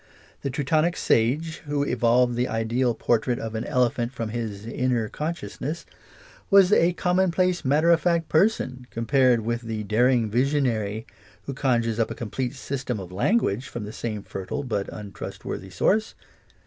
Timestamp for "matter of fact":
7.63-8.27